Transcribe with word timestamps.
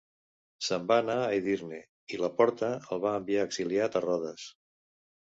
Se'n 0.67 0.85
va 0.91 0.95
anar 1.01 1.17
a 1.25 1.25
Edirne 1.41 1.81
i 2.15 2.19
la 2.21 2.29
Porta 2.39 2.69
el 2.95 3.01
va 3.03 3.11
enviar 3.19 3.43
exiliat 3.49 3.99
a 3.99 4.01
Rodes. 4.07 4.47